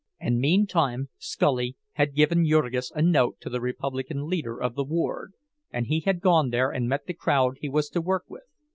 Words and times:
And 0.19 0.39
meantime 0.39 1.09
Scully 1.19 1.77
had 1.91 2.15
given 2.15 2.43
Jurgis 2.43 2.91
a 2.95 3.03
note 3.03 3.39
to 3.41 3.51
the 3.51 3.61
Republican 3.61 4.27
leader 4.27 4.59
of 4.59 4.73
the 4.73 4.83
ward, 4.83 5.33
and 5.71 5.85
he 5.85 5.99
had 5.99 6.21
gone 6.21 6.49
there 6.49 6.71
and 6.71 6.89
met 6.89 7.05
the 7.05 7.13
crowd 7.13 7.57
he 7.61 7.69
was 7.69 7.87
to 7.89 8.01
work 8.01 8.25
with. 8.27 8.47